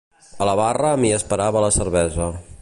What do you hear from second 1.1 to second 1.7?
esperava